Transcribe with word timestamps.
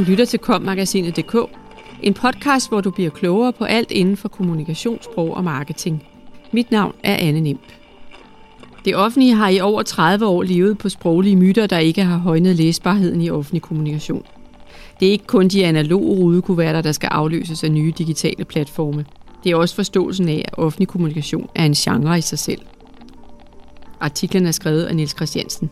Du 0.00 0.04
lytter 0.04 0.24
til 0.24 0.38
kommagasinet.dk, 0.38 1.36
en 2.02 2.14
podcast, 2.14 2.68
hvor 2.68 2.80
du 2.80 2.90
bliver 2.90 3.10
klogere 3.10 3.52
på 3.52 3.64
alt 3.64 3.90
inden 3.90 4.16
for 4.16 4.28
kommunikationssprog 4.28 5.36
og 5.36 5.44
marketing. 5.44 6.06
Mit 6.52 6.70
navn 6.70 6.94
er 7.02 7.16
Anne 7.16 7.40
Nimp. 7.40 7.60
Det 8.84 8.96
offentlige 8.96 9.34
har 9.34 9.48
i 9.48 9.60
over 9.60 9.82
30 9.82 10.26
år 10.26 10.42
levet 10.42 10.78
på 10.78 10.88
sproglige 10.88 11.36
myter, 11.36 11.66
der 11.66 11.78
ikke 11.78 12.04
har 12.04 12.18
højnet 12.18 12.56
læsbarheden 12.56 13.22
i 13.22 13.30
offentlig 13.30 13.62
kommunikation. 13.62 14.24
Det 15.00 15.08
er 15.08 15.12
ikke 15.12 15.26
kun 15.26 15.48
de 15.48 15.66
analoge 15.66 16.18
rudekuverter, 16.18 16.82
der 16.82 16.92
skal 16.92 17.08
afløses 17.08 17.64
af 17.64 17.72
nye 17.72 17.92
digitale 17.98 18.44
platforme. 18.44 19.04
Det 19.44 19.52
er 19.52 19.56
også 19.56 19.74
forståelsen 19.74 20.28
af, 20.28 20.44
at 20.48 20.58
offentlig 20.58 20.88
kommunikation 20.88 21.48
er 21.54 21.64
en 21.64 21.74
genre 21.74 22.18
i 22.18 22.20
sig 22.20 22.38
selv. 22.38 22.60
Artiklen 24.00 24.46
er 24.46 24.52
skrevet 24.52 24.84
af 24.84 24.96
Niels 24.96 25.16
Christiansen. 25.16 25.70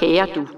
Kære 0.00 0.26
du. 0.34 0.57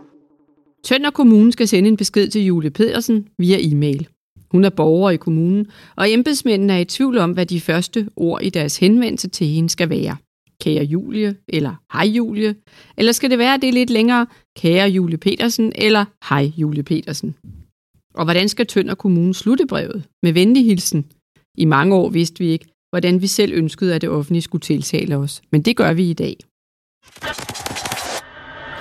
Tønder 0.85 1.11
Kommune 1.11 1.53
skal 1.53 1.69
sende 1.69 1.89
en 1.89 1.97
besked 1.97 2.29
til 2.29 2.45
Julie 2.45 2.71
Pedersen 2.71 3.29
via 3.39 3.57
e-mail. 3.61 4.09
Hun 4.51 4.65
er 4.65 4.71
borger 4.71 5.11
i 5.11 5.17
kommunen, 5.17 5.67
og 5.97 6.11
embedsmændene 6.11 6.73
er 6.73 6.79
i 6.79 6.85
tvivl 6.85 7.19
om, 7.19 7.33
hvad 7.33 7.47
de 7.47 7.61
første 7.61 8.09
ord 8.17 8.43
i 8.43 8.51
deres 8.51 8.77
henvendelse 8.77 9.29
til 9.29 9.47
hende 9.47 9.71
skal 9.71 9.91
være. 9.91 10.17
Kære 10.61 10.85
Julie, 10.85 11.37
eller 11.49 11.75
hej 11.93 12.07
Julie, 12.07 12.55
eller 12.97 13.13
skal 13.13 13.31
det 13.31 13.39
være 13.39 13.59
det 13.59 13.75
lidt 13.75 13.91
længere, 13.91 14.27
kære 14.57 14.89
Julie 14.89 15.19
Petersen, 15.19 15.73
eller 15.75 16.05
hej 16.29 16.53
Julie 16.57 16.83
Petersen. 16.83 17.35
Og 18.15 18.25
hvordan 18.25 18.49
skal 18.49 18.67
Tønder 18.67 18.95
Kommune 18.95 19.35
slutte 19.35 19.67
brevet? 19.67 20.05
Med 20.23 20.33
venlig 20.33 20.65
hilsen. 20.65 21.07
I 21.59 21.65
mange 21.65 21.95
år 21.95 22.09
vidste 22.09 22.39
vi 22.39 22.47
ikke, 22.51 22.67
hvordan 22.91 23.23
vi 23.23 23.27
selv 23.27 23.53
ønskede, 23.55 23.95
at 23.95 24.01
det 24.01 24.11
offentlige 24.11 24.43
skulle 24.43 24.63
tiltale 24.63 25.17
os. 25.17 25.43
Men 25.53 25.63
det 25.63 25.77
gør 25.77 25.93
vi 25.93 26.11
i 26.11 26.15
dag. 26.15 26.37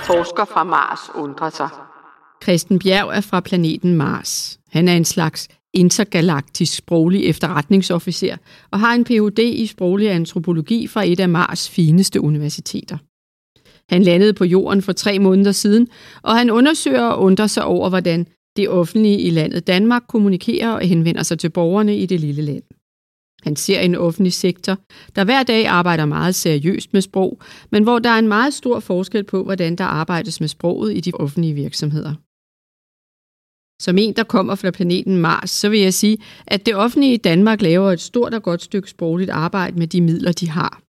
Forsker 0.06 0.46
fra 0.46 0.64
Mars 0.64 1.00
undrer 1.16 1.50
sig. 1.50 1.70
Christen 2.44 2.80
Bjerg 2.80 3.10
er 3.18 3.22
fra 3.22 3.40
planeten 3.40 3.94
Mars. 3.94 4.60
Han 4.70 4.88
er 4.88 4.96
en 4.96 5.06
slags 5.06 5.48
intergalaktisk 5.74 6.76
sproglig 6.76 7.26
efterretningsofficer 7.26 8.38
og 8.72 8.80
har 8.80 8.94
en 8.94 9.04
Ph.D. 9.04 9.40
i 9.40 9.66
sproglig 9.66 10.12
antropologi 10.12 10.88
fra 10.88 11.04
et 11.06 11.20
af 11.20 11.30
Mars 11.30 11.70
fineste 11.70 12.22
universiteter. 12.22 12.98
Han 13.90 14.04
landede 14.04 14.34
på 14.34 14.46
jorden 14.46 14.82
for 14.82 14.92
tre 14.92 15.20
måneder 15.20 15.52
siden, 15.52 15.88
og 16.22 16.38
han 16.38 16.50
undersøger 16.50 17.08
og 17.08 17.22
undrer 17.22 17.48
sig 17.48 17.64
over, 17.64 17.90
hvordan 17.90 18.28
det 18.56 18.70
offentlige 18.70 19.20
i 19.20 19.30
landet 19.30 19.68
Danmark 19.68 20.04
kommunikerer 20.08 20.72
og 20.72 20.82
henvender 20.82 21.24
sig 21.24 21.40
til 21.40 21.50
borgerne 21.50 21.98
i 21.98 22.06
det 22.06 22.20
lille 22.20 22.42
land. 22.42 22.64
Han 23.44 23.56
ser 23.56 23.80
en 23.80 23.96
offentlig 23.96 24.34
sektor, 24.34 24.78
der 25.16 25.24
hver 25.24 25.44
dag 25.44 25.68
arbejder 25.68 26.06
meget 26.06 26.36
seriøst 26.36 26.94
med 26.94 27.02
sprog, 27.02 27.42
men 27.72 27.84
hvor 27.84 28.00
der 28.00 28.10
er 28.10 28.20
en 28.20 28.28
meget 28.28 28.54
stor 28.54 28.80
forskel 28.80 29.24
på, 29.24 29.44
hvordan 29.44 29.76
der 29.76 29.84
arbejdes 29.84 30.40
med 30.40 30.48
sproget 30.48 30.98
i 30.98 31.00
de 31.00 31.12
offentlige 31.14 31.54
virksomheder. 31.54 32.14
Som 33.82 33.98
en, 33.98 34.14
der 34.14 34.24
kommer 34.24 34.56
fra 34.56 34.72
planeten 34.72 35.18
Mars, 35.18 35.50
så 35.50 35.70
vil 35.70 35.80
jeg 35.80 35.94
sige, 35.94 36.18
at 36.48 36.66
det 36.66 36.76
offentlige 36.76 37.14
i 37.14 37.18
Danmark 37.18 37.62
laver 37.62 37.92
et 37.92 38.02
stort 38.02 38.34
og 38.34 38.44
godt 38.44 38.62
stykke 38.62 38.90
sprogligt 38.90 39.30
arbejde 39.30 39.80
med 39.80 39.88
de 39.88 40.02
midler, 40.02 40.32
de 40.32 40.50
har. 40.50 40.82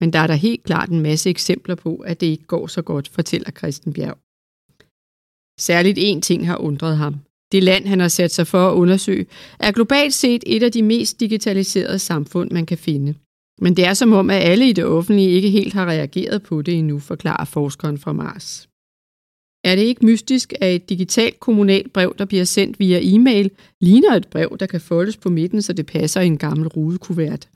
Men 0.00 0.12
der 0.12 0.18
er 0.18 0.26
der 0.26 0.34
helt 0.34 0.62
klart 0.62 0.88
en 0.88 1.00
masse 1.00 1.30
eksempler 1.30 1.74
på, 1.74 1.96
at 1.96 2.20
det 2.20 2.26
ikke 2.26 2.44
går 2.44 2.66
så 2.66 2.82
godt, 2.82 3.08
fortæller 3.08 3.50
Christen 3.50 3.92
Bjerg. 3.92 4.18
Særligt 5.60 5.98
én 5.98 6.20
ting 6.20 6.46
har 6.46 6.56
undret 6.56 6.96
ham. 6.96 7.14
Det 7.52 7.62
land, 7.62 7.86
han 7.86 8.00
har 8.00 8.08
sat 8.08 8.32
sig 8.32 8.46
for 8.46 8.68
at 8.68 8.74
undersøge, 8.74 9.26
er 9.60 9.72
globalt 9.72 10.14
set 10.14 10.44
et 10.46 10.62
af 10.62 10.72
de 10.72 10.82
mest 10.82 11.20
digitaliserede 11.20 11.98
samfund, 11.98 12.50
man 12.50 12.66
kan 12.66 12.78
finde. 12.78 13.14
Men 13.60 13.76
det 13.76 13.86
er 13.86 13.94
som 13.94 14.12
om, 14.12 14.30
at 14.30 14.42
alle 14.42 14.68
i 14.68 14.72
det 14.72 14.84
offentlige 14.84 15.30
ikke 15.30 15.50
helt 15.50 15.74
har 15.74 15.86
reageret 15.86 16.42
på 16.42 16.62
det 16.62 16.74
endnu, 16.74 16.98
forklarer 16.98 17.44
forskeren 17.44 17.98
fra 17.98 18.12
Mars. 18.12 18.68
Er 19.64 19.74
det 19.76 19.82
ikke 19.82 20.06
mystisk, 20.06 20.52
at 20.60 20.74
et 20.74 20.88
digitalt 20.88 21.40
kommunalt 21.40 21.92
brev, 21.92 22.14
der 22.18 22.24
bliver 22.24 22.44
sendt 22.44 22.78
via 22.78 23.00
e-mail, 23.02 23.50
ligner 23.80 24.14
et 24.14 24.28
brev, 24.28 24.56
der 24.60 24.66
kan 24.66 24.80
foldes 24.80 25.16
på 25.16 25.30
midten, 25.30 25.62
så 25.62 25.72
det 25.72 25.86
passer 25.86 26.20
i 26.20 26.26
en 26.26 26.38
gammel 26.38 26.68
rudekuvert? 26.68 27.48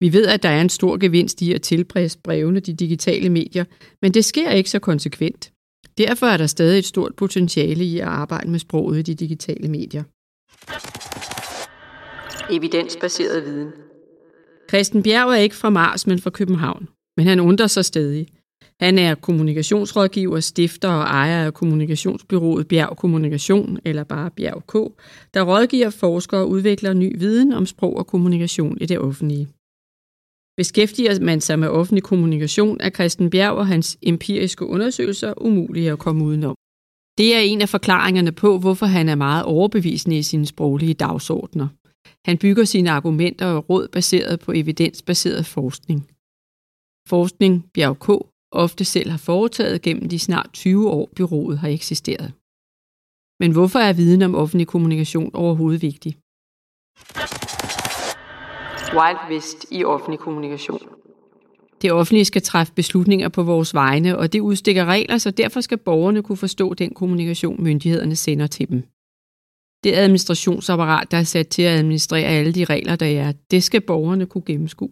Vi 0.00 0.12
ved, 0.12 0.26
at 0.26 0.42
der 0.42 0.48
er 0.48 0.60
en 0.60 0.68
stor 0.68 0.96
gevinst 0.96 1.42
i 1.42 1.52
at 1.52 1.62
tilpasse 1.62 2.18
brevene 2.24 2.60
de 2.60 2.72
digitale 2.72 3.28
medier, 3.28 3.64
men 4.02 4.14
det 4.14 4.24
sker 4.24 4.50
ikke 4.50 4.70
så 4.70 4.78
konsekvent. 4.78 5.52
Derfor 5.98 6.26
er 6.26 6.36
der 6.36 6.46
stadig 6.46 6.78
et 6.78 6.84
stort 6.84 7.14
potentiale 7.16 7.84
i 7.84 7.98
at 7.98 8.06
arbejde 8.06 8.50
med 8.50 8.58
sproget 8.58 8.98
i 8.98 9.02
de 9.02 9.14
digitale 9.14 9.68
medier. 9.68 10.02
Evidensbaseret 12.50 13.44
viden. 13.44 13.68
Christen 14.68 15.02
Bjerg 15.02 15.28
er 15.28 15.34
ikke 15.34 15.56
fra 15.56 15.70
Mars, 15.70 16.06
men 16.06 16.18
fra 16.18 16.30
København. 16.30 16.88
Men 17.16 17.26
han 17.26 17.40
undrer 17.40 17.66
sig 17.66 17.84
stadig. 17.84 18.28
Han 18.84 18.98
er 18.98 19.14
kommunikationsrådgiver, 19.14 20.40
stifter 20.40 20.88
og 20.88 21.02
ejer 21.02 21.46
af 21.46 21.54
kommunikationsbyrået 21.54 22.68
Bjerg 22.68 22.96
Kommunikation, 22.96 23.78
eller 23.84 24.04
bare 24.04 24.30
Bjerg 24.30 24.62
K, 24.66 24.74
der 25.34 25.42
rådgiver 25.42 25.90
forskere 25.90 26.40
og 26.40 26.48
udvikler 26.48 26.92
ny 26.92 27.18
viden 27.18 27.52
om 27.52 27.66
sprog 27.66 27.96
og 27.96 28.06
kommunikation 28.06 28.78
i 28.80 28.86
det 28.86 28.98
offentlige. 28.98 29.48
Beskæftiger 30.56 31.20
man 31.20 31.40
sig 31.40 31.58
med 31.58 31.68
offentlig 31.68 32.02
kommunikation, 32.02 32.80
er 32.80 32.90
Christen 32.90 33.30
Bjerg 33.30 33.52
og 33.52 33.66
hans 33.66 33.98
empiriske 34.02 34.66
undersøgelser 34.66 35.34
umulige 35.40 35.92
at 35.92 35.98
komme 35.98 36.24
udenom. 36.24 36.56
Det 37.18 37.34
er 37.36 37.40
en 37.40 37.62
af 37.62 37.68
forklaringerne 37.68 38.32
på, 38.32 38.58
hvorfor 38.58 38.86
han 38.86 39.08
er 39.08 39.14
meget 39.14 39.44
overbevisende 39.44 40.18
i 40.18 40.22
sine 40.22 40.46
sproglige 40.46 40.94
dagsordner. 40.94 41.68
Han 42.24 42.38
bygger 42.38 42.64
sine 42.64 42.90
argumenter 42.90 43.46
og 43.46 43.70
råd 43.70 43.88
baseret 43.88 44.40
på 44.40 44.52
evidensbaseret 44.52 45.46
forskning. 45.46 46.00
Forskning 47.08 47.70
Bjerg 47.74 47.98
K 47.98 48.33
ofte 48.54 48.84
selv 48.84 49.10
har 49.10 49.18
foretaget 49.18 49.82
gennem 49.82 50.08
de 50.08 50.18
snart 50.18 50.50
20 50.52 50.90
år, 50.90 51.10
byrådet 51.16 51.58
har 51.58 51.68
eksisteret. 51.68 52.32
Men 53.40 53.52
hvorfor 53.52 53.78
er 53.78 53.92
viden 53.92 54.22
om 54.22 54.34
offentlig 54.34 54.66
kommunikation 54.66 55.30
overhovedet 55.34 55.82
vigtig? 55.82 56.18
Wild 58.96 59.30
West 59.30 59.66
i 59.70 59.84
offentlig 59.84 60.18
kommunikation. 60.18 60.80
Det 61.82 61.92
offentlige 61.92 62.24
skal 62.24 62.42
træffe 62.42 62.72
beslutninger 62.72 63.28
på 63.28 63.42
vores 63.42 63.74
vegne, 63.74 64.18
og 64.18 64.32
det 64.32 64.40
udstikker 64.40 64.84
regler, 64.84 65.18
så 65.18 65.30
derfor 65.30 65.60
skal 65.60 65.78
borgerne 65.78 66.22
kunne 66.22 66.36
forstå 66.36 66.74
den 66.74 66.94
kommunikation, 66.94 67.62
myndighederne 67.62 68.16
sender 68.16 68.46
til 68.46 68.68
dem. 68.68 68.82
Det 69.84 69.92
administrationsapparat, 69.92 71.10
der 71.10 71.18
er 71.18 71.24
sat 71.24 71.48
til 71.48 71.62
at 71.62 71.78
administrere 71.78 72.26
alle 72.26 72.52
de 72.52 72.64
regler, 72.64 72.96
der 72.96 73.06
er, 73.06 73.32
det 73.50 73.62
skal 73.62 73.80
borgerne 73.80 74.26
kunne 74.26 74.44
gennemskue. 74.46 74.90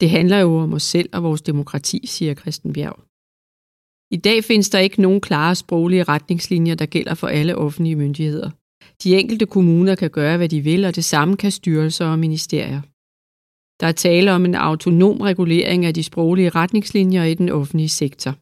Det 0.00 0.10
handler 0.10 0.38
jo 0.38 0.58
om 0.58 0.72
os 0.72 0.82
selv 0.82 1.08
og 1.12 1.22
vores 1.22 1.42
demokrati, 1.42 2.06
siger 2.06 2.34
Christen 2.34 2.72
Bjerg. 2.72 2.98
I 4.10 4.16
dag 4.16 4.44
findes 4.44 4.70
der 4.70 4.78
ikke 4.78 5.02
nogen 5.02 5.20
klare 5.20 5.54
sproglige 5.54 6.04
retningslinjer, 6.04 6.74
der 6.74 6.86
gælder 6.86 7.14
for 7.14 7.26
alle 7.26 7.56
offentlige 7.56 7.96
myndigheder. 7.96 8.50
De 9.02 9.16
enkelte 9.16 9.46
kommuner 9.46 9.94
kan 9.94 10.10
gøre, 10.10 10.36
hvad 10.36 10.48
de 10.48 10.60
vil, 10.60 10.84
og 10.84 10.96
det 10.96 11.04
samme 11.04 11.36
kan 11.36 11.50
styrelser 11.50 12.06
og 12.06 12.18
ministerier. 12.18 12.80
Der 13.80 13.86
er 13.86 13.92
tale 13.92 14.32
om 14.32 14.44
en 14.44 14.54
autonom 14.54 15.20
regulering 15.20 15.84
af 15.84 15.94
de 15.94 16.02
sproglige 16.02 16.50
retningslinjer 16.50 17.24
i 17.24 17.34
den 17.34 17.48
offentlige 17.48 17.88
sektor. 17.88 18.34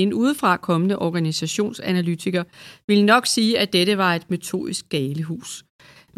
En 0.00 0.14
udefra 0.14 0.56
kommende 0.56 0.98
organisationsanalytiker 0.98 2.44
vil 2.86 3.04
nok 3.04 3.26
sige, 3.26 3.58
at 3.58 3.72
dette 3.72 3.98
var 3.98 4.14
et 4.14 4.30
metodisk 4.30 4.88
galehus. 4.88 5.64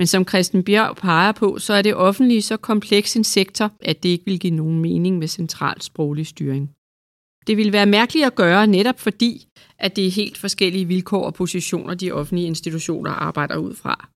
Men 0.01 0.07
som 0.07 0.29
Christen 0.29 0.65
Bjerg 0.65 0.97
peger 0.97 1.33
på, 1.33 1.59
så 1.59 1.73
er 1.73 1.83
det 1.83 1.95
offentlige 1.95 2.43
så 2.43 2.57
kompleks 2.57 3.17
en 3.17 3.25
sektor, 3.25 3.73
at 3.81 4.03
det 4.03 4.09
ikke 4.09 4.25
vil 4.25 4.41
give 4.41 4.55
nogen 4.55 4.79
mening 4.79 5.19
med 5.19 5.29
central 5.29 5.81
sproglig 5.81 6.27
styring. 6.27 6.71
Det 7.47 7.57
vil 7.57 7.73
være 7.73 7.87
mærkeligt 7.87 8.27
at 8.27 8.35
gøre 8.35 8.67
netop 8.67 9.01
fordi, 9.01 9.47
at 9.79 9.97
det 9.97 10.07
er 10.07 10.11
helt 10.11 10.39
forskellige 10.39 10.85
vilkår 10.85 11.27
og 11.27 11.35
positioner, 11.35 11.95
de 11.95 12.13
offentlige 12.13 12.47
institutioner 12.47 13.11
arbejder 13.11 13.57
ud 13.57 13.75
fra. 13.75 14.09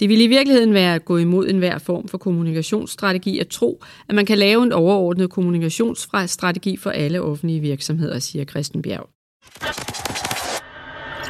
Det 0.00 0.08
vil 0.08 0.20
i 0.20 0.26
virkeligheden 0.26 0.74
være 0.74 0.94
at 0.94 1.04
gå 1.04 1.16
imod 1.16 1.48
enhver 1.48 1.78
form 1.78 2.08
for 2.08 2.18
kommunikationsstrategi 2.18 3.38
at 3.38 3.48
tro, 3.48 3.82
at 4.08 4.14
man 4.14 4.26
kan 4.26 4.38
lave 4.38 4.62
en 4.62 4.72
overordnet 4.72 5.30
kommunikationsstrategi 5.30 6.76
for 6.76 6.90
alle 6.90 7.22
offentlige 7.22 7.60
virksomheder, 7.60 8.18
siger 8.18 8.44
Christen 8.44 8.82
Bjerg. 8.82 9.08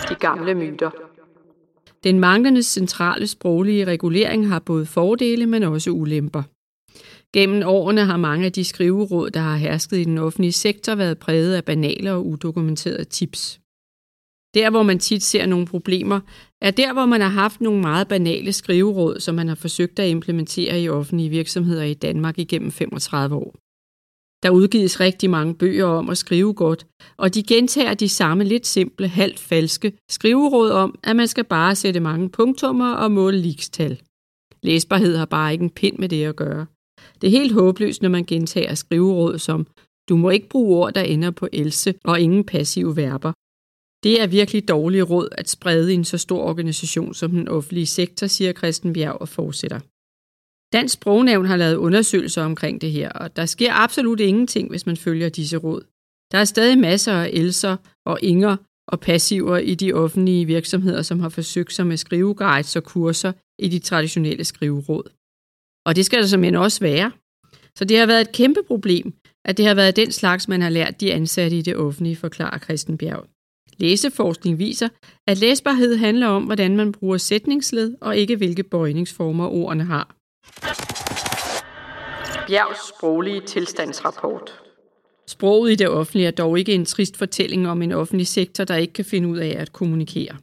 De 0.08 0.14
gamle 0.14 0.54
myter. 0.54 0.90
Den 2.04 2.20
manglende 2.20 2.62
centrale 2.62 3.26
sproglige 3.26 3.84
regulering 3.84 4.48
har 4.48 4.58
både 4.58 4.86
fordele, 4.86 5.46
men 5.46 5.62
også 5.62 5.90
ulemper. 5.90 6.42
Gennem 7.34 7.62
årene 7.66 8.04
har 8.04 8.16
mange 8.16 8.46
af 8.46 8.52
de 8.52 8.64
skriveråd, 8.64 9.30
der 9.30 9.40
har 9.40 9.56
hersket 9.56 9.96
i 9.98 10.04
den 10.04 10.18
offentlige 10.18 10.52
sektor, 10.52 10.94
været 10.94 11.18
præget 11.18 11.54
af 11.54 11.64
banale 11.64 12.12
og 12.12 12.26
udokumenterede 12.26 13.04
tips. 13.04 13.60
Der, 14.54 14.70
hvor 14.70 14.82
man 14.82 14.98
tit 14.98 15.22
ser 15.22 15.46
nogle 15.46 15.66
problemer, 15.66 16.20
er 16.60 16.70
der, 16.70 16.92
hvor 16.92 17.06
man 17.06 17.20
har 17.20 17.28
haft 17.28 17.60
nogle 17.60 17.80
meget 17.80 18.08
banale 18.08 18.52
skriveråd, 18.52 19.20
som 19.20 19.34
man 19.34 19.48
har 19.48 19.54
forsøgt 19.54 19.98
at 19.98 20.08
implementere 20.08 20.80
i 20.80 20.88
offentlige 20.88 21.28
virksomheder 21.28 21.82
i 21.82 21.94
Danmark 21.94 22.38
igennem 22.38 22.70
35 22.70 23.36
år. 23.36 23.54
Der 24.42 24.50
udgives 24.50 25.00
rigtig 25.00 25.30
mange 25.30 25.54
bøger 25.54 25.84
om 25.84 26.10
at 26.10 26.18
skrive 26.18 26.54
godt, 26.54 26.86
og 27.16 27.34
de 27.34 27.42
gentager 27.42 27.94
de 27.94 28.08
samme 28.08 28.44
lidt 28.44 28.66
simple, 28.66 29.08
halvt 29.08 29.38
falske 29.38 29.92
skriveråd 30.10 30.70
om, 30.70 30.98
at 31.04 31.16
man 31.16 31.28
skal 31.28 31.44
bare 31.44 31.74
sætte 31.74 32.00
mange 32.00 32.28
punktummer 32.28 32.92
og 32.92 33.12
måle 33.12 33.38
likstal. 33.38 34.00
Læsbarhed 34.62 35.16
har 35.16 35.24
bare 35.24 35.52
ikke 35.52 35.62
en 35.62 35.70
pind 35.70 35.98
med 35.98 36.08
det 36.08 36.24
at 36.24 36.36
gøre. 36.36 36.66
Det 37.20 37.26
er 37.26 37.30
helt 37.30 37.52
håbløst, 37.52 38.02
når 38.02 38.08
man 38.08 38.24
gentager 38.24 38.74
skriveråd 38.74 39.38
som 39.38 39.66
du 40.08 40.16
må 40.16 40.30
ikke 40.30 40.48
bruge 40.48 40.76
ord, 40.76 40.94
der 40.94 41.00
ender 41.00 41.30
på 41.30 41.48
else 41.52 41.94
og 42.04 42.20
ingen 42.20 42.44
passive 42.44 42.96
verber. 42.96 43.32
Det 44.04 44.20
er 44.20 44.26
virkelig 44.26 44.68
dårlig 44.68 45.10
råd 45.10 45.28
at 45.32 45.48
sprede 45.48 45.92
i 45.92 45.94
en 45.94 46.04
så 46.04 46.18
stor 46.18 46.42
organisation 46.42 47.14
som 47.14 47.30
den 47.30 47.48
offentlige 47.48 47.86
sektor, 47.86 48.26
siger 48.26 48.52
Christen 48.52 48.92
Bjerg 48.92 49.20
og 49.20 49.28
fortsætter. 49.28 49.80
Dansk 50.72 50.94
Sprognævn 50.94 51.46
har 51.46 51.56
lavet 51.56 51.76
undersøgelser 51.76 52.44
omkring 52.44 52.80
det 52.80 52.92
her, 52.92 53.10
og 53.10 53.36
der 53.36 53.46
sker 53.46 53.72
absolut 53.72 54.20
ingenting, 54.20 54.70
hvis 54.70 54.86
man 54.86 54.96
følger 54.96 55.28
disse 55.28 55.56
råd. 55.56 55.82
Der 56.32 56.38
er 56.38 56.44
stadig 56.44 56.78
masser 56.78 57.12
af 57.12 57.30
elser 57.32 57.76
og 58.06 58.18
inger 58.22 58.56
og 58.88 59.00
passiver 59.00 59.58
i 59.58 59.74
de 59.74 59.92
offentlige 59.92 60.46
virksomheder, 60.46 61.02
som 61.02 61.20
har 61.20 61.28
forsøgt 61.28 61.72
sig 61.72 61.86
med 61.86 61.96
skriveguides 61.96 62.76
og 62.76 62.84
kurser 62.84 63.32
i 63.58 63.68
de 63.68 63.78
traditionelle 63.78 64.44
skriveråd. 64.44 65.10
Og 65.86 65.96
det 65.96 66.06
skal 66.06 66.20
der 66.20 66.26
som 66.26 66.44
også 66.54 66.80
være. 66.80 67.10
Så 67.78 67.84
det 67.84 67.98
har 67.98 68.06
været 68.06 68.20
et 68.20 68.32
kæmpe 68.32 68.62
problem, 68.66 69.14
at 69.44 69.56
det 69.56 69.66
har 69.66 69.74
været 69.74 69.96
den 69.96 70.12
slags, 70.12 70.48
man 70.48 70.62
har 70.62 70.70
lært 70.70 71.00
de 71.00 71.12
ansatte 71.12 71.58
i 71.58 71.62
det 71.62 71.76
offentlige, 71.76 72.16
forklarer 72.16 72.58
Christen 72.58 72.98
Bjerg. 72.98 73.26
Læseforskning 73.78 74.58
viser, 74.58 74.88
at 75.26 75.38
læsbarhed 75.38 75.96
handler 75.96 76.26
om, 76.26 76.44
hvordan 76.44 76.76
man 76.76 76.92
bruger 76.92 77.16
sætningsled, 77.16 77.96
og 78.00 78.16
ikke 78.16 78.36
hvilke 78.36 78.62
bøjningsformer 78.62 79.46
ordene 79.46 79.84
har. 79.84 80.16
Bjergs 82.46 82.88
sproglige 82.88 83.40
tilstandsrapport 83.40 84.62
Sproget 85.28 85.72
i 85.72 85.74
det 85.74 85.88
offentlige 85.88 86.26
er 86.26 86.30
dog 86.30 86.58
ikke 86.58 86.74
en 86.74 86.84
trist 86.84 87.16
fortælling 87.16 87.68
om 87.68 87.82
en 87.82 87.92
offentlig 87.92 88.26
sektor, 88.26 88.64
der 88.64 88.76
ikke 88.76 88.92
kan 88.92 89.04
finde 89.04 89.28
ud 89.28 89.38
af 89.38 89.54
at 89.58 89.72
kommunikere. 89.72 90.36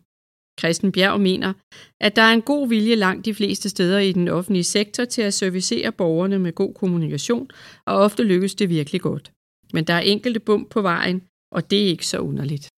Christen 0.59 0.91
Bjerg 0.91 1.21
mener, 1.21 1.53
at 2.01 2.15
der 2.15 2.21
er 2.21 2.33
en 2.33 2.41
god 2.41 2.69
vilje 2.69 2.95
langt 2.95 3.25
de 3.25 3.33
fleste 3.33 3.69
steder 3.69 3.99
i 3.99 4.11
den 4.11 4.27
offentlige 4.27 4.63
sektor 4.63 5.05
til 5.05 5.21
at 5.21 5.33
servicere 5.33 5.91
borgerne 5.91 6.39
med 6.39 6.53
god 6.53 6.73
kommunikation, 6.73 7.49
og 7.85 7.95
ofte 7.97 8.23
lykkes 8.23 8.55
det 8.55 8.69
virkelig 8.69 9.01
godt. 9.01 9.31
Men 9.73 9.83
der 9.83 9.93
er 9.93 9.99
enkelte 9.99 10.39
bump 10.39 10.69
på 10.69 10.81
vejen, 10.81 11.21
og 11.51 11.71
det 11.71 11.83
er 11.83 11.87
ikke 11.87 12.07
så 12.07 12.19
underligt. 12.19 12.69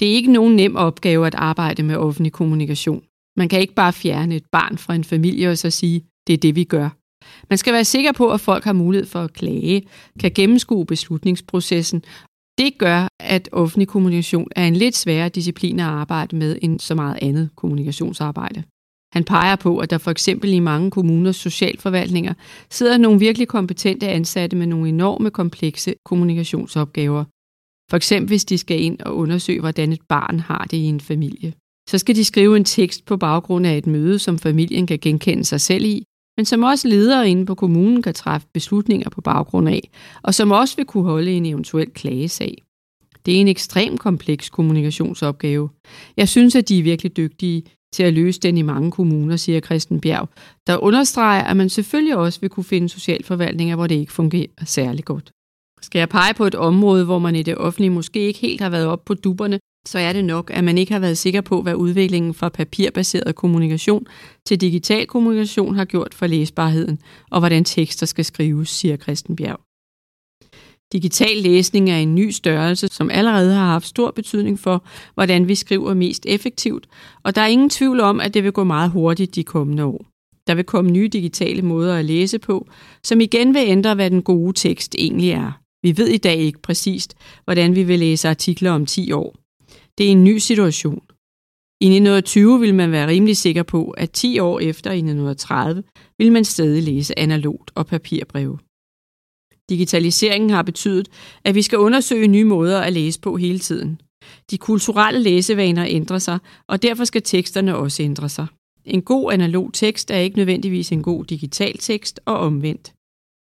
Det 0.00 0.10
er 0.10 0.14
ikke 0.14 0.32
nogen 0.32 0.56
nem 0.56 0.76
opgave 0.76 1.26
at 1.26 1.34
arbejde 1.34 1.82
med 1.82 1.96
offentlig 1.96 2.32
kommunikation. 2.32 3.04
Man 3.36 3.48
kan 3.48 3.60
ikke 3.60 3.74
bare 3.74 3.92
fjerne 3.92 4.36
et 4.36 4.46
barn 4.52 4.78
fra 4.78 4.94
en 4.94 5.04
familie 5.04 5.50
og 5.50 5.58
så 5.58 5.70
sige, 5.70 6.04
det 6.26 6.32
er 6.32 6.38
det, 6.38 6.56
vi 6.56 6.64
gør. 6.64 6.88
Man 7.50 7.58
skal 7.58 7.72
være 7.72 7.84
sikker 7.84 8.12
på, 8.12 8.32
at 8.32 8.40
folk 8.40 8.64
har 8.64 8.72
mulighed 8.72 9.06
for 9.06 9.20
at 9.20 9.32
klage, 9.32 9.82
kan 10.20 10.32
gennemskue 10.34 10.86
beslutningsprocessen. 10.86 12.02
Det 12.58 12.78
gør, 12.78 13.08
at 13.20 13.48
offentlig 13.52 13.88
kommunikation 13.88 14.48
er 14.56 14.66
en 14.66 14.76
lidt 14.76 14.96
sværere 14.96 15.28
disciplin 15.28 15.80
at 15.80 15.86
arbejde 15.86 16.36
med 16.36 16.58
end 16.62 16.80
så 16.80 16.94
meget 16.94 17.18
andet 17.22 17.50
kommunikationsarbejde. 17.56 18.62
Han 19.12 19.24
peger 19.24 19.56
på, 19.56 19.78
at 19.78 19.90
der 19.90 19.98
for 19.98 20.10
eksempel 20.10 20.52
i 20.52 20.58
mange 20.58 20.90
kommuners 20.90 21.36
socialforvaltninger 21.36 22.34
sidder 22.70 22.98
nogle 22.98 23.18
virkelig 23.18 23.48
kompetente 23.48 24.08
ansatte 24.08 24.56
med 24.56 24.66
nogle 24.66 24.88
enorme 24.88 25.30
komplekse 25.30 25.94
kommunikationsopgaver. 26.04 27.24
For 27.90 27.96
eksempel 27.96 28.28
hvis 28.28 28.44
de 28.44 28.58
skal 28.58 28.80
ind 28.80 29.00
og 29.00 29.16
undersøge, 29.16 29.60
hvordan 29.60 29.92
et 29.92 30.02
barn 30.08 30.40
har 30.40 30.64
det 30.70 30.76
i 30.76 30.84
en 30.84 31.00
familie. 31.00 31.52
Så 31.90 31.98
skal 31.98 32.16
de 32.16 32.24
skrive 32.24 32.56
en 32.56 32.64
tekst 32.64 33.04
på 33.04 33.16
baggrund 33.16 33.66
af 33.66 33.76
et 33.78 33.86
møde, 33.86 34.18
som 34.18 34.38
familien 34.38 34.86
kan 34.86 34.98
genkende 34.98 35.44
sig 35.44 35.60
selv 35.60 35.84
i, 35.84 36.04
men 36.36 36.44
som 36.44 36.62
også 36.62 36.88
ledere 36.88 37.30
inde 37.30 37.46
på 37.46 37.54
kommunen 37.54 38.02
kan 38.02 38.14
træffe 38.14 38.48
beslutninger 38.54 39.10
på 39.10 39.20
baggrund 39.20 39.68
af, 39.68 39.90
og 40.22 40.34
som 40.34 40.50
også 40.50 40.76
vil 40.76 40.84
kunne 40.84 41.04
holde 41.04 41.32
en 41.32 41.46
eventuel 41.46 41.90
klagesag. 41.90 42.62
Det 43.26 43.36
er 43.36 43.40
en 43.40 43.48
ekstrem 43.48 43.96
kompleks 43.98 44.50
kommunikationsopgave. 44.50 45.68
Jeg 46.16 46.28
synes, 46.28 46.56
at 46.56 46.68
de 46.68 46.78
er 46.78 46.82
virkelig 46.82 47.16
dygtige 47.16 47.62
til 47.92 48.02
at 48.02 48.14
løse 48.14 48.40
den 48.40 48.56
i 48.56 48.62
mange 48.62 48.90
kommuner, 48.90 49.36
siger 49.36 49.60
Christen 49.60 50.00
Bjerg, 50.00 50.28
der 50.66 50.76
understreger, 50.76 51.42
at 51.42 51.56
man 51.56 51.68
selvfølgelig 51.68 52.16
også 52.16 52.40
vil 52.40 52.50
kunne 52.50 52.64
finde 52.64 52.88
socialforvaltninger, 52.88 53.76
hvor 53.76 53.86
det 53.86 53.94
ikke 53.94 54.12
fungerer 54.12 54.64
særlig 54.64 55.04
godt. 55.04 55.30
Skal 55.82 55.98
jeg 55.98 56.08
pege 56.08 56.34
på 56.34 56.44
et 56.44 56.54
område, 56.54 57.04
hvor 57.04 57.18
man 57.18 57.36
i 57.36 57.42
det 57.42 57.56
offentlige 57.56 57.90
måske 57.90 58.20
ikke 58.20 58.40
helt 58.40 58.60
har 58.60 58.70
været 58.70 58.86
op 58.86 59.04
på 59.04 59.14
duberne, 59.14 59.58
så 59.86 59.98
er 59.98 60.12
det 60.12 60.24
nok, 60.24 60.50
at 60.54 60.64
man 60.64 60.78
ikke 60.78 60.92
har 60.92 61.00
været 61.00 61.18
sikker 61.18 61.40
på, 61.40 61.62
hvad 61.62 61.74
udviklingen 61.74 62.34
fra 62.34 62.48
papirbaseret 62.48 63.34
kommunikation 63.34 64.06
til 64.46 64.60
digital 64.60 65.06
kommunikation 65.06 65.74
har 65.74 65.84
gjort 65.84 66.14
for 66.14 66.26
læsbarheden, 66.26 66.98
og 67.30 67.40
hvordan 67.40 67.64
tekster 67.64 68.06
skal 68.06 68.24
skrives, 68.24 68.68
siger 68.68 68.96
Christen 68.96 69.36
Bjerg. 69.36 69.60
Digital 70.92 71.36
læsning 71.36 71.90
er 71.90 71.96
en 71.96 72.14
ny 72.14 72.30
størrelse, 72.30 72.88
som 72.88 73.10
allerede 73.10 73.54
har 73.54 73.66
haft 73.66 73.86
stor 73.86 74.10
betydning 74.10 74.58
for, 74.58 74.84
hvordan 75.14 75.48
vi 75.48 75.54
skriver 75.54 75.94
mest 75.94 76.26
effektivt, 76.26 76.86
og 77.22 77.34
der 77.34 77.40
er 77.40 77.46
ingen 77.46 77.70
tvivl 77.70 78.00
om, 78.00 78.20
at 78.20 78.34
det 78.34 78.44
vil 78.44 78.52
gå 78.52 78.64
meget 78.64 78.90
hurtigt 78.90 79.34
de 79.34 79.44
kommende 79.44 79.84
år. 79.84 80.06
Der 80.46 80.54
vil 80.54 80.64
komme 80.64 80.90
nye 80.90 81.08
digitale 81.08 81.62
måder 81.62 81.96
at 81.96 82.04
læse 82.04 82.38
på, 82.38 82.68
som 83.02 83.20
igen 83.20 83.54
vil 83.54 83.62
ændre, 83.66 83.94
hvad 83.94 84.10
den 84.10 84.22
gode 84.22 84.52
tekst 84.52 84.94
egentlig 84.98 85.30
er. 85.30 85.60
Vi 85.82 85.96
ved 85.96 86.08
i 86.08 86.18
dag 86.18 86.36
ikke 86.36 86.62
præcist, 86.62 87.14
hvordan 87.44 87.74
vi 87.74 87.82
vil 87.82 87.98
læse 87.98 88.28
artikler 88.28 88.70
om 88.70 88.86
10 88.86 89.12
år. 89.12 89.39
Det 90.00 90.06
er 90.06 90.12
en 90.12 90.24
ny 90.24 90.38
situation. 90.38 91.02
I 91.80 91.86
1920 91.86 92.60
vil 92.60 92.74
man 92.74 92.92
være 92.92 93.06
rimelig 93.06 93.36
sikker 93.36 93.62
på, 93.62 93.90
at 93.90 94.10
10 94.10 94.38
år 94.38 94.60
efter 94.60 94.90
i 94.90 94.96
1930 94.96 95.82
vil 96.18 96.32
man 96.32 96.44
stadig 96.44 96.82
læse 96.82 97.18
analogt 97.18 97.70
og 97.74 97.86
papirbreve. 97.86 98.58
Digitaliseringen 99.68 100.50
har 100.50 100.62
betydet, 100.62 101.08
at 101.44 101.54
vi 101.54 101.62
skal 101.62 101.78
undersøge 101.78 102.28
nye 102.28 102.44
måder 102.44 102.80
at 102.80 102.92
læse 102.92 103.20
på 103.20 103.36
hele 103.36 103.58
tiden. 103.58 104.00
De 104.50 104.58
kulturelle 104.58 105.20
læsevaner 105.20 105.86
ændrer 105.88 106.18
sig, 106.18 106.38
og 106.68 106.82
derfor 106.82 107.04
skal 107.04 107.22
teksterne 107.22 107.76
også 107.76 108.02
ændre 108.02 108.28
sig. 108.28 108.46
En 108.84 109.02
god 109.02 109.32
analog 109.32 109.72
tekst 109.72 110.10
er 110.10 110.18
ikke 110.18 110.36
nødvendigvis 110.36 110.92
en 110.92 111.02
god 111.02 111.24
digital 111.24 111.78
tekst 111.78 112.20
og 112.24 112.36
omvendt. 112.36 112.92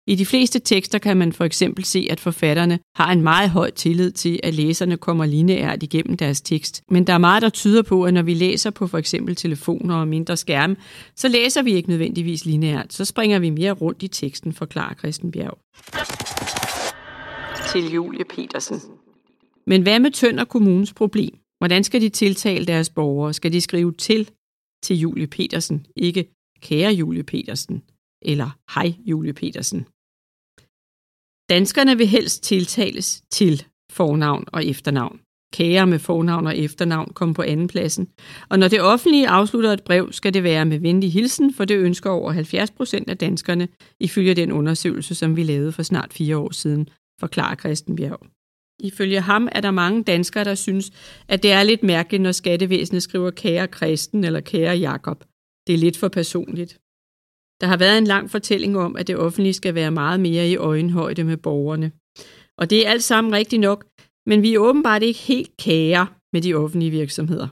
I 0.08 0.16
de 0.16 0.26
fleste 0.26 0.60
tekster 0.60 1.00
kan 1.00 1.18
man 1.18 1.34
for 1.34 1.44
eksempel 1.44 1.86
se, 1.86 2.08
at 2.10 2.20
forfatterne 2.20 2.80
har 2.96 3.12
en 3.12 3.22
meget 3.22 3.50
høj 3.50 3.72
tillid 3.72 4.12
til, 4.12 4.40
at 4.44 4.54
læserne 4.54 4.98
kommer 4.98 5.26
lineært 5.26 5.84
igennem 5.84 6.18
deres 6.18 6.42
tekst. 6.42 6.84
Men 6.92 7.08
der 7.08 7.14
er 7.14 7.18
meget, 7.18 7.42
der 7.42 7.50
tyder 7.50 7.82
på, 7.82 8.04
at 8.04 8.14
når 8.14 8.22
vi 8.22 8.34
læser 8.34 8.70
på 8.70 8.88
for 8.88 8.98
eksempel 8.98 9.36
telefoner 9.36 9.96
og 9.96 10.08
mindre 10.08 10.38
skærme, 10.38 10.76
så 11.16 11.28
læser 11.28 11.62
vi 11.62 11.74
ikke 11.74 11.90
nødvendigvis 11.90 12.46
lineært. 12.46 12.94
Så 12.94 13.06
springer 13.06 13.40
vi 13.40 13.50
mere 13.50 13.72
rundt 13.72 14.04
i 14.04 14.08
teksten, 14.08 14.54
forklarer 14.54 14.94
Christen 14.94 15.32
Bjerg. 15.32 15.58
Til 17.72 17.94
Julie 17.94 18.26
Petersen. 18.26 18.82
Men 19.68 19.82
hvad 19.82 20.00
med 20.00 20.12
Tønder 20.12 20.46
Kommunes 20.46 20.94
problem? 20.94 21.38
Hvordan 21.58 21.84
skal 21.84 22.02
de 22.02 22.10
tiltale 22.10 22.66
deres 22.66 22.90
borgere? 22.90 23.34
Skal 23.34 23.54
de 23.54 23.62
skrive 23.62 23.92
til 23.92 24.30
til 24.84 24.98
Julie 24.98 25.28
Petersen, 25.28 25.86
ikke 25.96 26.26
kære 26.62 26.92
Julie 26.94 27.24
Petersen, 27.24 27.84
eller 28.22 28.50
hej 28.76 28.94
Julie 29.06 29.34
Petersen? 29.34 29.86
Danskerne 31.50 31.98
vil 31.98 32.08
helst 32.08 32.44
tiltales 32.44 33.24
til 33.32 33.64
fornavn 33.92 34.46
og 34.48 34.66
efternavn. 34.66 35.20
Kære 35.54 35.88
med 35.88 36.00
fornavn 36.00 36.48
og 36.48 36.58
efternavn 36.58 37.12
kommer 37.14 37.36
på 37.36 37.42
anden 37.42 37.68
pladsen. 37.68 38.08
Og 38.50 38.60
når 38.60 38.68
det 38.68 38.82
offentlige 38.82 39.28
afslutter 39.28 39.72
et 39.72 39.84
brev, 39.84 40.12
skal 40.12 40.34
det 40.34 40.44
være 40.44 40.66
med 40.66 40.80
venlig 40.80 41.14
hilsen, 41.14 41.54
for 41.54 41.66
det 41.66 41.78
ønsker 41.78 42.10
over 42.10 42.32
70 42.32 42.72
procent 42.72 43.10
af 43.10 43.18
danskerne, 43.18 43.68
ifølge 44.00 44.34
den 44.34 44.52
undersøgelse, 44.52 45.16
som 45.16 45.36
vi 45.36 45.44
lavede 45.44 45.72
for 45.72 45.84
snart 45.84 46.14
fire 46.14 46.38
år 46.38 46.52
siden, 46.52 46.90
forklarer 47.20 47.56
Christen 47.56 47.96
Bjerg. 47.96 48.20
Ifølge 48.80 49.22
ham 49.22 49.50
er 49.52 49.62
der 49.62 49.72
mange 49.72 50.04
danskere, 50.04 50.44
der 50.44 50.56
synes, 50.56 50.92
at 51.28 51.44
det 51.44 51.52
er 51.52 51.64
lidt 51.64 51.84
mærkeligt, 51.84 52.24
når 52.24 52.32
skattevæsenet 52.32 53.04
skriver 53.04 53.32
kære 53.32 53.68
Kristen 53.68 54.24
eller 54.24 54.40
kære 54.40 54.78
Jakob. 54.78 55.24
Det 55.68 55.74
er 55.74 55.78
lidt 55.78 55.98
for 55.98 56.08
personligt. 56.08 56.80
Der 57.64 57.68
har 57.68 57.78
været 57.78 57.98
en 57.98 58.08
lang 58.08 58.32
fortælling 58.32 58.78
om, 58.78 58.96
at 58.96 59.08
det 59.08 59.18
offentlige 59.18 59.54
skal 59.54 59.76
være 59.76 59.92
meget 59.92 60.20
mere 60.20 60.50
i 60.50 60.56
øjenhøjde 60.56 61.24
med 61.24 61.38
borgerne. 61.38 61.92
Og 62.58 62.70
det 62.70 62.86
er 62.86 62.92
alt 62.92 63.04
sammen 63.04 63.34
rigtigt 63.34 63.60
nok, 63.60 63.86
men 64.26 64.42
vi 64.42 64.54
er 64.54 64.60
åbenbart 64.60 65.04
ikke 65.04 65.20
helt 65.20 65.58
kære 65.58 66.08
med 66.34 66.42
de 66.42 66.54
offentlige 66.54 66.92
virksomheder. 66.92 67.48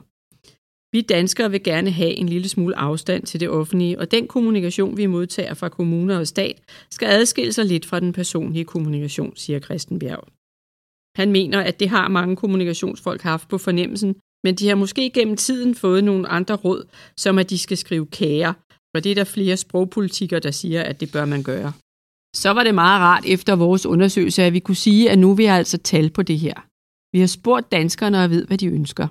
Vi 0.92 1.00
danskere 1.00 1.50
vil 1.50 1.62
gerne 1.62 1.90
have 1.90 2.12
en 2.12 2.28
lille 2.28 2.48
smule 2.48 2.78
afstand 2.78 3.22
til 3.26 3.40
det 3.40 3.48
offentlige, 3.48 3.98
og 3.98 4.10
den 4.10 4.28
kommunikation, 4.28 4.96
vi 4.96 5.06
modtager 5.06 5.54
fra 5.54 5.68
kommuner 5.68 6.18
og 6.18 6.26
stat, 6.26 6.60
skal 6.90 7.06
adskille 7.06 7.52
sig 7.52 7.64
lidt 7.64 7.86
fra 7.86 8.00
den 8.00 8.12
personlige 8.12 8.64
kommunikation, 8.64 9.36
siger 9.36 9.60
Christen 9.60 9.98
Bjerg. 9.98 10.24
Han 11.16 11.32
mener, 11.32 11.60
at 11.60 11.80
det 11.80 11.88
har 11.88 12.08
mange 12.08 12.36
kommunikationsfolk 12.36 13.22
haft 13.22 13.48
på 13.48 13.58
fornemmelsen, 13.58 14.16
men 14.44 14.54
de 14.54 14.68
har 14.68 14.74
måske 14.74 15.10
gennem 15.10 15.36
tiden 15.36 15.74
fået 15.74 16.04
nogle 16.04 16.28
andre 16.28 16.54
råd, 16.54 16.88
som 17.16 17.38
at 17.38 17.50
de 17.50 17.58
skal 17.58 17.76
skrive 17.76 18.06
kære, 18.06 18.54
og 18.94 19.04
det 19.04 19.10
er 19.10 19.14
der 19.14 19.24
flere 19.24 19.56
sprogpolitikere, 19.56 20.40
der 20.40 20.50
siger, 20.50 20.82
at 20.82 21.00
det 21.00 21.12
bør 21.12 21.24
man 21.24 21.42
gøre. 21.42 21.72
Så 22.36 22.50
var 22.50 22.64
det 22.64 22.74
meget 22.74 23.00
rart 23.00 23.24
efter 23.26 23.56
vores 23.56 23.86
undersøgelse, 23.86 24.42
at 24.42 24.52
vi 24.52 24.58
kunne 24.58 24.74
sige, 24.74 25.10
at 25.10 25.18
nu 25.18 25.34
vil 25.34 25.44
jeg 25.44 25.54
altså 25.54 25.78
tal 25.78 26.10
på 26.10 26.22
det 26.22 26.38
her. 26.38 26.54
Vi 27.12 27.20
har 27.20 27.26
spurgt 27.26 27.72
danskerne 27.72 28.24
og 28.24 28.30
ved, 28.30 28.46
hvad 28.46 28.58
de 28.58 28.66
ønsker. 28.66 29.08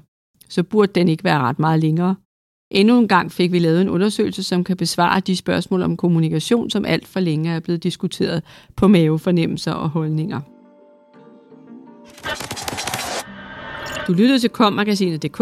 Så 0.50 0.64
burde 0.64 0.92
den 0.96 1.08
ikke 1.08 1.24
være 1.24 1.40
ret 1.40 1.60
meget 1.60 1.80
længere. 1.80 2.16
Endnu 2.72 3.00
en 3.00 3.08
gang 3.08 3.32
fik 3.32 3.52
vi 3.52 3.60
lavet 3.60 3.82
en 3.82 3.90
undersøgelse, 3.90 4.44
som 4.44 4.64
kan 4.64 4.78
besvare 4.78 5.20
de 5.20 5.36
spørgsmål 5.36 5.82
om 5.82 5.98
kommunikation, 5.98 6.70
som 6.70 6.86
alt 6.86 7.08
for 7.08 7.20
længe 7.20 7.52
er 7.52 7.60
blevet 7.60 7.84
diskuteret 7.84 8.44
på 8.76 8.88
mavefornemmelser 8.88 9.72
og 9.72 9.90
holdninger. 9.90 10.42
Du 14.08 14.14
lyttede 14.14 14.40
til 14.40 14.50
kommagasinet.dk, 14.50 15.42